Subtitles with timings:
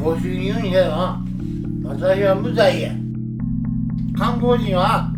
[0.00, 1.22] 고수 윤해와
[1.82, 2.90] 마사야 무사야
[4.18, 5.12] 한국이와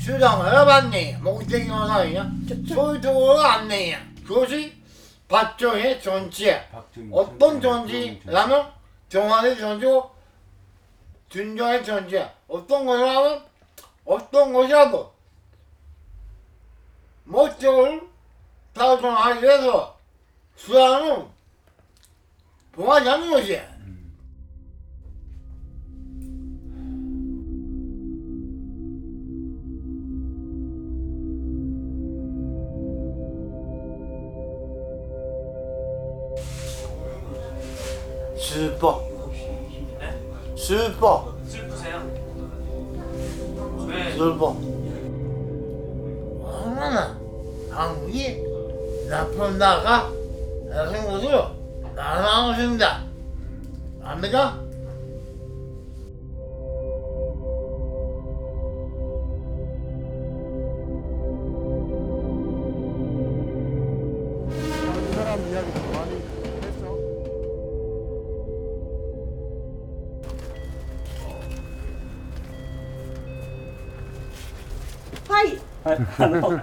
[0.00, 2.32] 수당을 받네 목적이 뭐냐?
[2.66, 4.72] 소유적으로 안내야 그것이
[5.28, 6.66] 박정희의 존재
[7.12, 8.72] 어떤 존재라면?
[9.10, 10.10] 정한의 존재고
[11.28, 13.44] 준정의 존재 어떤 것이라면
[14.06, 15.12] 어떤 것이라도
[17.24, 18.08] 목적을
[18.72, 19.98] 달성하기 위해서
[20.56, 21.26] 수단은
[22.72, 23.77] 봉하지 않는 것이야.
[40.68, 41.96] 슬퍼 슬프세요?
[43.88, 44.12] 왜?
[44.12, 44.54] 슬퍼
[46.44, 47.18] 얼마나
[47.70, 48.42] 한국이
[49.08, 50.12] 나쁜 나가
[50.68, 51.42] 라는 것을
[51.96, 53.02] 나눠 준다
[54.02, 54.60] 압니까?
[75.98, 76.60] あの、う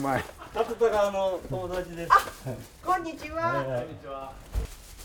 [0.00, 0.24] まい。
[0.54, 2.12] タクタあの友達です。
[2.84, 3.64] こんにちは。
[3.64, 4.32] こんにちは。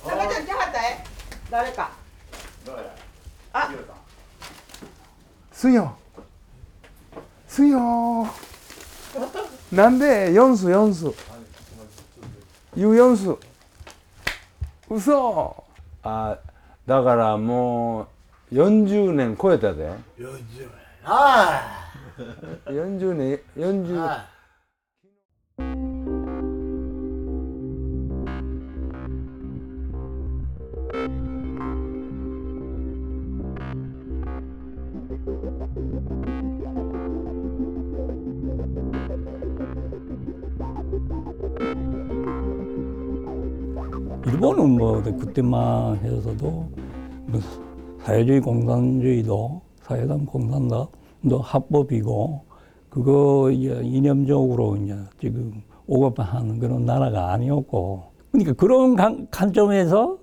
[0.05, 0.79] 中ちゃん来はった？
[0.83, 1.03] え？
[1.49, 1.89] 誰か？
[3.53, 3.71] あ、
[5.51, 5.95] すよ。
[7.47, 8.27] すよ。
[9.71, 10.31] なんで？
[10.33, 11.11] 四数四数。
[12.75, 13.35] 言う四数。
[14.87, 15.63] 嘘。
[16.03, 16.37] あ、
[16.85, 18.07] だからも
[18.51, 19.89] う40年超えたで。
[20.19, 20.69] 요즘
[22.19, 22.23] 에
[22.65, 24.25] 아, 40年40 아.
[44.25, 46.69] 일본은 뭐 그때만 해서도
[47.27, 47.41] 뭐
[48.01, 50.87] 사회주의 공산주의도 사회당 공산당
[51.27, 52.41] 도 합법이고
[52.89, 58.03] 그거 이제 이념적으로 이제 지금 오급하는 그런 나라가 아니었고.
[58.31, 60.17] 그러니까 그런 관- 관점에서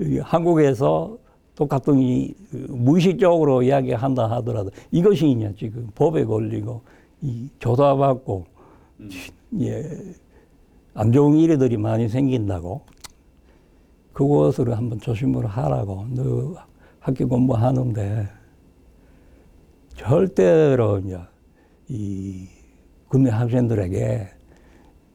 [0.00, 1.18] 이 한국에서
[1.54, 2.34] 똑같은 이
[2.68, 6.82] 무의식적으로 이야기한다 하더라도 이것이 이제 지금 법에 걸리고
[7.20, 8.44] 이 조사받고
[9.60, 9.84] 예,
[10.94, 12.80] 안 좋은 일들이 많이 생긴다고
[14.12, 16.54] 그것을 한번 조심을 하라고 너
[16.98, 18.28] 학교 공부하는데
[19.94, 21.18] 절대로 이제
[21.88, 22.46] 이
[23.08, 24.28] 국내 학생들에게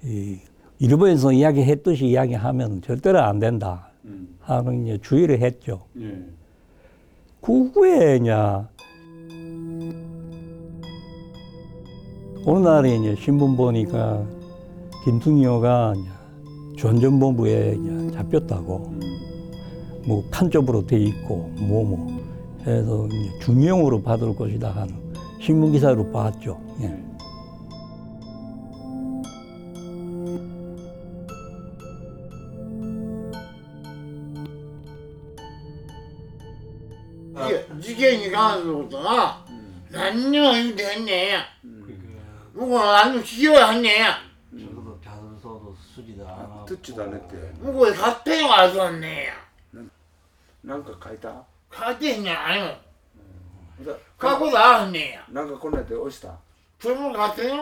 [0.06, 0.38] 이
[0.80, 3.92] 일본에서 이야기했듯이 이야기하면 절대로 안 된다
[4.40, 5.86] 하는 이제 주의를 했죠.
[7.42, 8.32] 그 후에 이제
[12.46, 14.26] 어느 날에 이제 신문 보니까
[15.04, 15.94] 김승효가
[16.78, 17.78] 전전본부에
[18.14, 18.94] 잡혔다고.
[20.08, 22.29] 뭐 간접으로 돼 있고 뭐뭐
[22.70, 23.08] 해서
[23.42, 26.60] 중용으로 받을 것이다 하는 신문 기사로 봤죠.
[26.82, 27.10] 예.
[37.82, 39.46] 지경이가 그러다가
[39.90, 41.38] 난요 됐네.
[42.54, 44.06] 누구 아주 지겨웠네.
[44.52, 46.66] 저도 자소서도 쓰지도 않아.
[46.66, 47.54] 듣지도 않았대.
[47.62, 49.30] 누구 사태가 왔네.
[50.62, 51.46] 난그 가이다.
[51.72, 52.24] 書いてん。
[52.24, 52.76] ないの
[54.22, 55.26] 書くこあるねや。
[55.32, 56.30] なんかこんなで押した？
[56.80, 57.60] それも勝手に？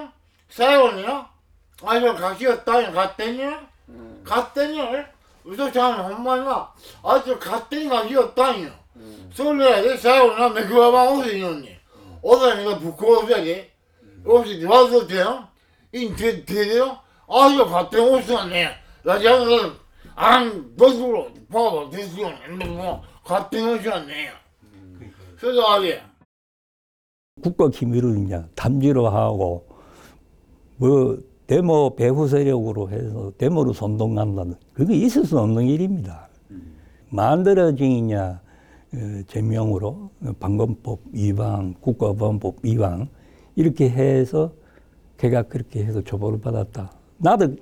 [0.50, 1.28] 最後によ？
[1.84, 2.92] あいつ書きよったんや。
[2.92, 3.40] 勝手に？
[3.40, 3.52] よ、
[4.26, 5.12] 勝手によね
[5.46, 6.16] 嘘ちゃんの？
[6.16, 6.70] ほんまにな？
[7.04, 8.70] あいつ勝手に書きよったんや、
[9.34, 9.98] それやで。
[9.98, 11.70] 最後になめくわばん押しいのに。
[12.22, 13.74] おだにがぶっ殺すやで。
[14.26, 15.50] 押してわざとよ。
[15.94, 17.02] いい手手でよ。
[17.30, 18.72] あいつ勝手に押したんね
[19.04, 19.58] ラジオで
[20.16, 21.08] あんどうする
[21.52, 23.04] パワーですよねでも
[25.00, 26.02] 네 그래서 아게
[27.42, 29.68] 국가 기밀을 이제 담지로 하고
[30.78, 36.28] 뭐 데모 배후 세력으로 해서 데모로 선동한다는 그게 있을 수 없는 일입니다.
[37.10, 38.40] 만들어진 이제 어,
[39.28, 40.10] 제명으로
[40.40, 43.10] 방범법 위반, 국가보안법 위반
[43.56, 44.52] 이렇게 해서
[45.18, 46.92] 걔가 그렇게 해서 조보를 받았다.
[47.18, 47.56] 나도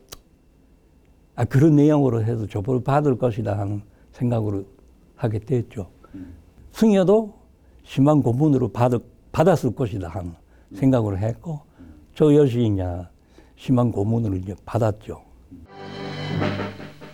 [1.36, 3.82] 아 그런 내용으로 해서 조보를 받을 것이다 하는
[4.12, 4.66] 생각으로
[5.16, 5.90] 하게 됐죠.
[6.72, 7.34] 승여도
[7.84, 9.00] 심한 고문으로 받을,
[9.32, 10.34] 받았을 것이다 하는
[10.76, 11.62] 생각을 했고
[12.16, 12.84] 저 역시 이제
[13.56, 15.24] 심한 고문을 이제 받았죠.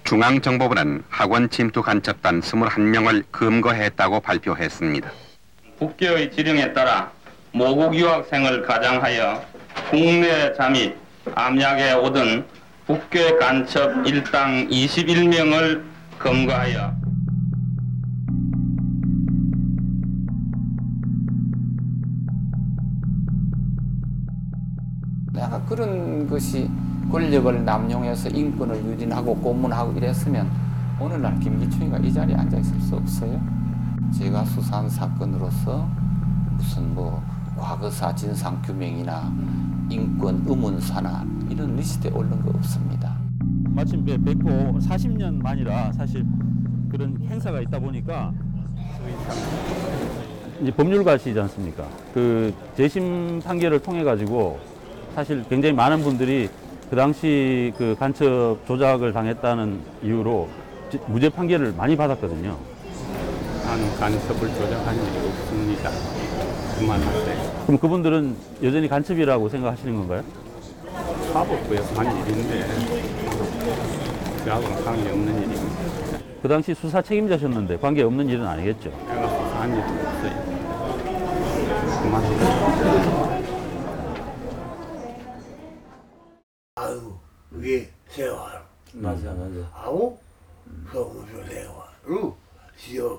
[0.03, 5.09] 중앙정보부는 학원 침투 간첩단 21명을 검거했다고 발표했습니다.
[5.79, 7.11] 국교의 지령에 따라
[7.53, 9.41] 모국 유학생을 가장하여
[9.89, 10.95] 국내 잠입,
[11.33, 12.45] 암약에 오든
[12.87, 15.83] 북교 간첩 일당 21명을
[16.19, 17.00] 검거하여
[25.71, 26.69] 그런 것이
[27.09, 30.45] 권력을 남용해서 인권을 유린하고 고문하고 이랬으면
[30.99, 33.41] 오늘날 김기춘이가 이 자리에 앉아 있을 수 없어요.
[34.13, 35.87] 제가 수사한 사건으로서
[36.57, 37.23] 무슨 뭐
[37.57, 39.31] 과거사 진상 규명이나
[39.89, 43.15] 인권 의문사나 이런 리스트에 오른 거 없습니다.
[43.69, 46.25] 마침 뵙- 뵙고 40년 만이라 사실
[46.89, 48.33] 그런 행사가 있다 보니까
[50.61, 51.85] 이제 법률가시지 않습니까?
[52.13, 54.59] 그 재심 판결을 통해 가지고
[55.15, 56.49] 사실 굉장히 많은 분들이
[56.89, 60.49] 그 당시 그 간첩 조작을 당했다는 이유로
[60.91, 62.57] 지- 무죄 판결을 많이 받았거든요.
[63.65, 65.89] 나는 간섭을 조작한 일이 없습니다.
[66.79, 67.63] 그만하세요.
[67.65, 70.23] 그럼 그분들은 여전히 간첩이라고 생각하시는 건가요?
[71.31, 72.65] 사법부에서 한 일인데
[74.45, 75.61] 저하고는 관계없는 일입니다.
[76.41, 78.89] 그 당시 수사 책임자셨는데 관계 없는 일은 아니겠죠.
[79.07, 80.51] 내가 수사한 일도 없어요.
[82.01, 83.41] 그만하세요.
[86.75, 87.13] 아유
[87.59, 87.89] 이게
[88.25, 88.61] 세월
[88.93, 89.69] 맞아 맞아.
[89.73, 90.21] 하고
[90.91, 92.37] 성수 세월로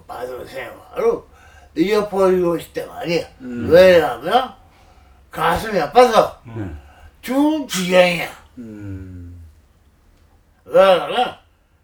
[0.07, 1.27] 받은 세월로
[1.77, 3.27] 잊어버리고 싶단 말이야.
[3.41, 4.55] 왜냐면
[5.31, 6.41] 가슴이 아파서
[7.23, 8.31] 죽은 지경이야.
[10.65, 11.37] 왜냐면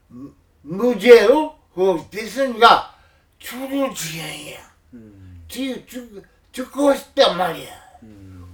[0.09, 0.33] 무-
[0.63, 2.95] 무죄로 그 됐으니까
[3.39, 4.59] 죽은 지경이야.
[5.49, 6.23] 죽, 죽,
[6.53, 7.71] 죽고 싶단 말이야.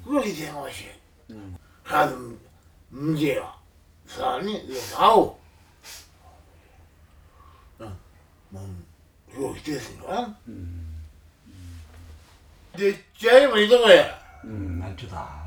[0.06, 0.88] 그렇게 된 것이
[1.82, 2.38] 가슴
[2.90, 3.53] 문제야
[4.14, 5.38] 사람이 나오.
[8.50, 8.86] 몸
[9.32, 10.36] 그렇게 됐으니까
[12.76, 15.44] 내 제일 먼저 거야 음, 말투다.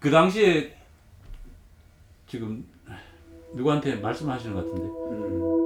[0.00, 0.73] 그그 당시에
[2.34, 2.66] 지금
[3.54, 5.63] 누구한테 말씀하시는 것 같은데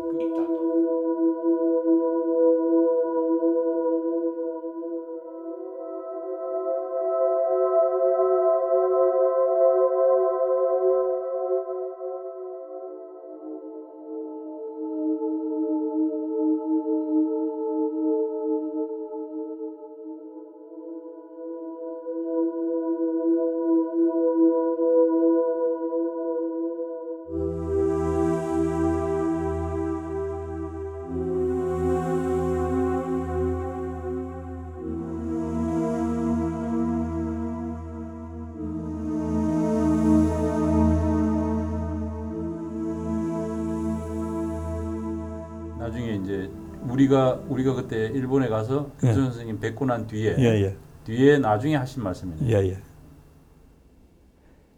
[45.89, 46.51] 나중에 이제
[46.83, 49.07] 우리가 우리가 그때 일본에 가서 예.
[49.07, 50.77] 김수 선생님 뵙고 난 뒤에 예예.
[51.05, 52.49] 뒤에 나중에 하신 말씀이네요.
[52.51, 52.79] 예 예.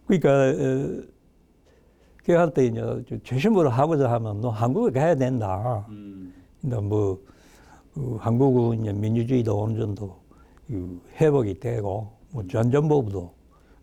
[0.06, 1.02] 그러니까 어,
[2.24, 5.84] 걔한테 이제 재심으로 하고자 하면 너 한국에 가야 된다.
[5.88, 10.16] 음, 근데 뭐그 한국은 이제 민주주의도 어느 정도
[10.66, 13.34] 그 회복이 되고 뭐 전전보부도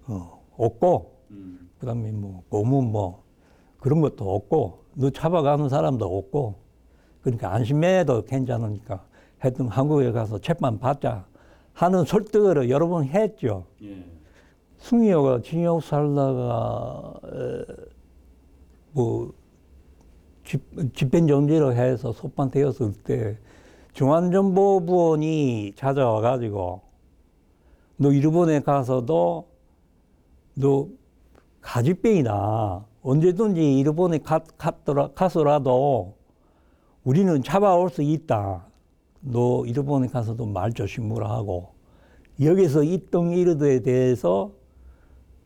[0.08, 3.24] 어, 없고 음, 그다음에 뭐 고문 뭐
[3.80, 6.67] 그런 것도 없고 너 잡아가는 사람도 없고
[7.28, 9.04] 그러니까 안심해도 괜찮으니까
[9.38, 11.26] 하여튼 한국에 가서 재판 받자
[11.74, 13.66] 하는 설득을 여러 번 했죠.
[13.84, 14.02] 예.
[14.78, 17.66] 승희가 징역 살다가 에,
[18.94, 19.34] 뭐
[20.46, 20.64] 집,
[20.96, 23.38] 집행 정지를 해서 소판되었을 때
[23.92, 26.82] 중앙정보부원이 찾아와 가지고
[27.98, 29.50] 너 일본에 가서도
[30.54, 30.88] 너
[31.60, 36.17] 가지병이나 언제든지 일본에 가, 갔더라, 가서라도
[37.08, 38.66] 우리는 잡아올 수 있다.
[39.22, 41.70] 너 일본에 가서도 말 조심을 하고
[42.42, 44.52] 여기서 있던 일에 대해서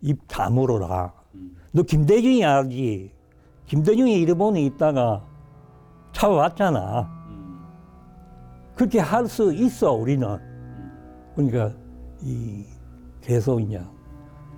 [0.01, 1.13] 입 다물어라.
[1.71, 3.11] 너 김대중이 알지?
[3.67, 5.23] 김대중이 일본에 있다가
[6.13, 7.07] 잡아왔잖아.
[8.73, 10.39] 그렇게 할 수 있어 우리는.
[11.35, 11.71] 그러니까
[12.23, 12.65] 이
[13.21, 13.79] 계속 이제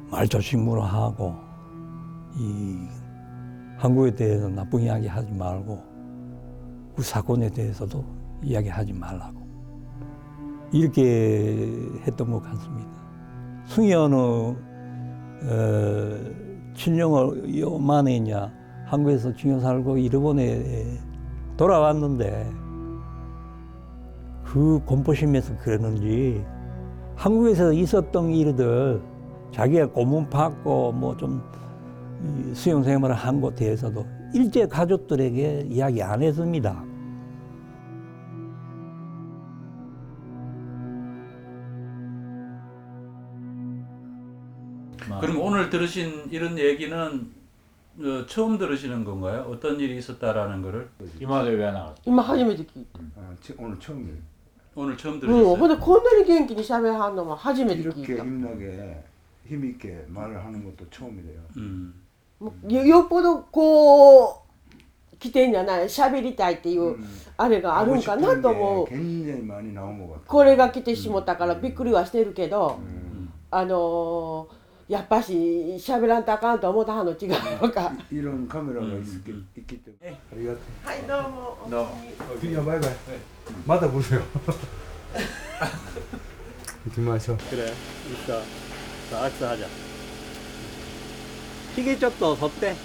[0.10, 1.36] 말 조심을 하고
[2.38, 2.78] 이
[3.76, 5.93] 한국에 대해서 나쁜 이야기 하지 말고 그
[7.02, 8.04] 사건에 대해서도
[8.44, 9.42] 이야기하지 말라고
[10.72, 11.70] 이렇게
[12.06, 12.90] 했던 것 같습니다.
[13.66, 14.18] 승현은
[15.46, 18.36] 어, 친정을 요만에 이제
[18.86, 20.98] 한국에서 중요 살고 일본에
[21.58, 22.52] 돌아왔는데
[24.44, 26.44] 그 공포심에서 그랬는지
[27.16, 29.02] 한국에서 있었던 일들
[29.52, 31.42] 자기가 고문 받고 뭐 좀
[32.54, 36.85] 수용 생활을 한 것에 대해서도 일제 가족들에게 이야기 안 했습니다.
[45.21, 46.97] 그럼 오늘 들으신 이런 얘기는
[48.01, 49.43] 어, 처음 들으시는 건가요?
[49.51, 50.89] 어떤 일이 있었다라는 거를?
[51.21, 51.97] 이마대 왜 나왔어?
[52.07, 54.15] 今初めて聞いた 아, 치- 오늘 처음이에요.
[54.77, 55.57] 오늘 처음 うん、 들으셨어요?
[55.57, 59.03] ほんでこんなに元気に喋はんのも初めて聞 이렇게 いた 힘나게
[59.47, 61.41] 힘 있게 말을 하는 것도 처음이래요.
[61.57, 61.93] 음.
[62.43, 64.43] もうよよっぽどこ
[65.13, 66.97] う来てんじゃない喋りたいっていう
[67.37, 70.21] あれがあるんかなと思う 굉장히 많이 나온 것 같아요.
[70.29, 72.79] これが来てしもったからびっくりはしてるけど、
[73.51, 74.59] あのー
[74.89, 75.35] やっぱし
[75.79, 77.29] 喋らんとあかんと思ったはんの違う
[77.61, 80.19] のか 이런 카메라가 있기, 있기 때문에.
[80.33, 80.59] 아리가토.
[80.83, 81.87] はいどうも 너.
[82.41, 82.91] 그냥 바이바이.
[83.67, 84.23] 맞아 보세요.
[86.87, 87.37] 이렇게 마셔.
[87.51, 87.71] 그래
[88.13, 88.41] 있어
[89.11, 89.67] 자 악수하자
[91.77, 92.77] 희게 쪽도 섰대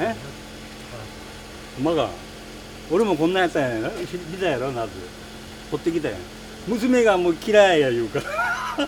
[0.00, 0.14] 에?
[1.78, 2.10] 엄마가
[2.90, 3.60] 우리면 곤나했다
[4.32, 4.90] 믿어야로 나도
[5.72, 6.08] 호떡이다
[6.66, 8.20] 娘が 뭐 기라야 유가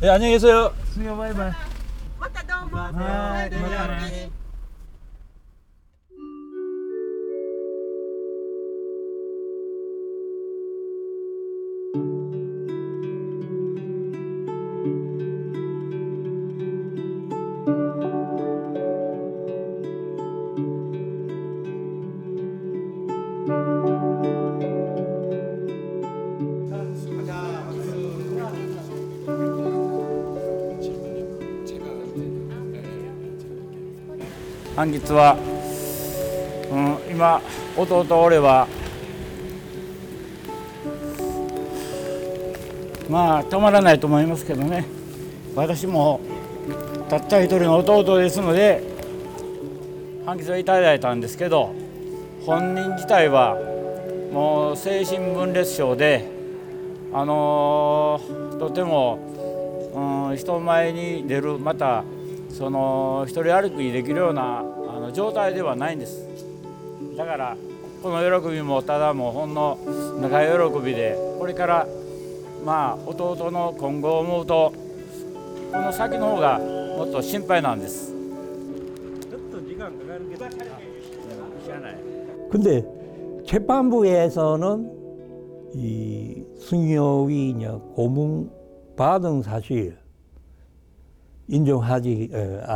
[0.00, 1.52] 네 안녕히 계세요 수요 바이바이.
[2.18, 4.39] またどうもはい
[34.81, 35.37] 半月は、
[36.71, 37.39] うん、今
[37.77, 38.67] 弟俺は
[43.07, 44.87] まあ止まらないと思いますけどね。
[45.55, 46.19] 私も
[47.09, 48.81] たった一人の弟ですので
[50.25, 51.75] 判決をいただいたんですけど
[52.47, 53.55] 本人自体は
[54.33, 56.27] もう精神分裂症で
[57.13, 62.03] あのーとても、うん、人前に出るまた
[62.50, 66.26] その一人歩きできるようなあの状態ではないんです
[67.16, 67.56] だから
[68.02, 69.78] この喜びもただもうほんの
[70.20, 71.86] 長い喜びでこれから
[72.64, 74.72] まあ弟の今後を思うと
[75.72, 78.12] この先の方がもっと心配なんです
[79.28, 80.46] ちょっと時間かかるけど
[81.64, 81.96] 知らない
[82.50, 82.84] 근데
[83.44, 84.90] 재판부에서는
[85.74, 88.50] 이 승효위냐 고문
[88.96, 89.96] 받은 사실
[91.51, 92.29] 인정하지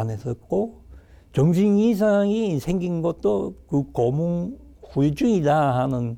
[0.10, 0.84] 했었고
[1.32, 6.18] 정신 이상이 생긴 것도 그 고문 후유증이다 하는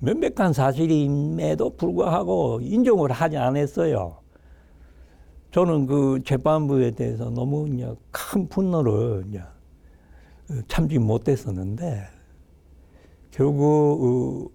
[0.00, 4.18] 명백한 사실임에도 불구하고 인정을 하지 않았어요.
[5.50, 9.42] 저는 그 재판부에 대해서 너무 이제 큰 분노를 이제
[10.68, 12.04] 참지 못했었는데
[13.30, 14.50] 결국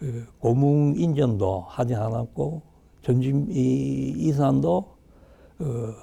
[0.00, 0.06] 어, 어,
[0.38, 2.62] 고문 인정도 하지 않았고
[3.02, 4.95] 전심 이- 이산도
[5.58, 5.94] 어,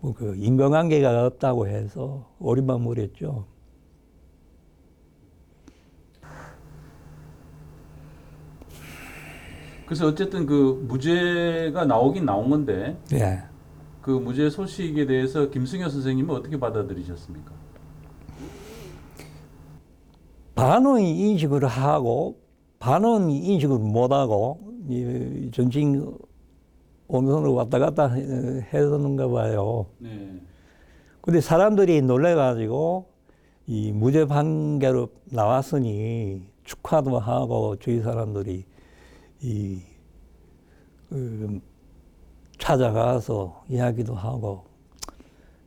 [0.00, 3.46] 뭐그 인과관계가 없다고 해서 오리방물했죠.
[9.86, 13.42] 그래서 어쨌든 그 무죄가 나오긴 나온 건데 예.
[14.00, 17.52] 그 무죄 소식에 대해서 김승효 선생님은 어떻게 받아들이셨습니까?
[20.54, 22.38] 반은 인식을 하고
[22.78, 25.70] 반은 인식을 못하고 이 정
[27.08, 28.22] 신 온선으로 왔다 갔다 해-
[28.72, 29.86] 했었는가 봐요.
[29.98, 30.40] 네.
[31.20, 33.06] 근데 사람들이 놀래가지고
[33.66, 38.64] 이 무죄 판결로 나왔으니 축하도 하고 주위 사람들이
[39.42, 39.80] 이
[41.08, 41.60] 그,
[42.58, 44.64] 찾아가서 이야기도 하고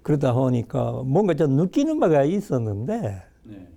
[0.03, 3.67] 그러다 보니까 뭔가 좀 느끼는 바가 있었는데 네.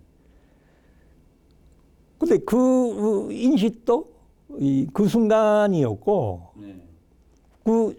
[2.18, 4.10] 근데 그 인식도
[4.58, 6.82] 이 그 순간이었고 네.
[7.64, 7.96] 그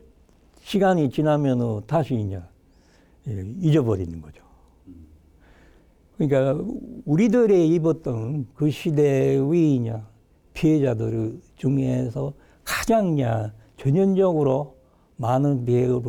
[0.62, 2.42] 시간이 지나면은 다시 이제
[3.28, 4.42] 예, 잊어버리는 거죠.
[6.18, 6.64] 그러니까
[7.06, 9.96] 우리들의 입었던 그 시대의 이제
[10.54, 13.28] 피해자들 중에서 가장 이제
[13.78, 14.78] 전형적으로
[15.18, 16.02] 많은 피해를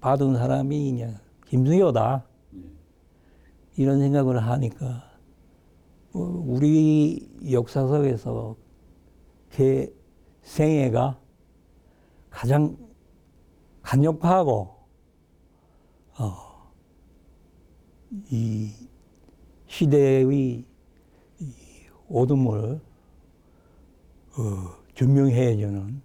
[0.00, 1.14] 받은 사람이 이제
[1.48, 2.24] 김승효다.
[3.76, 5.10] 이런 생각을 하니까
[6.12, 8.56] 어, 우리 역사 속에서
[9.50, 9.90] 걔
[10.42, 11.18] 생애가
[12.32, 12.76] 가장
[13.82, 14.74] 간역하고
[16.18, 16.72] 어,
[18.30, 18.72] 이
[19.66, 20.64] 시대의
[21.38, 21.46] 이
[22.08, 22.80] 오둠을
[24.38, 24.42] 어,
[24.94, 26.02] 증명해주는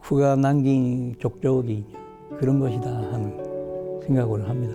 [0.00, 1.84] 그가 남긴 족적이
[2.38, 4.74] 그런 것이다 하는 생각을 합니다.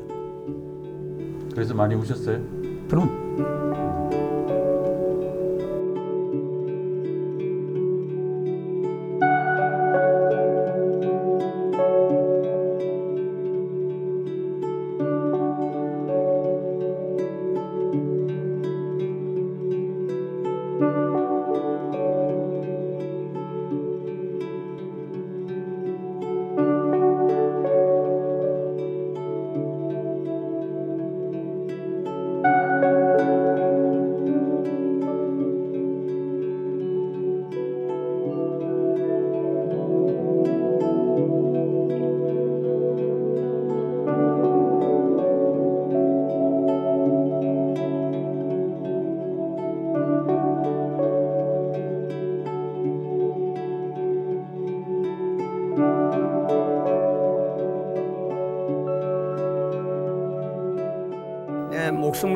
[1.53, 2.39] 그래서 많이 우셨어요?
[2.88, 3.73] 그럼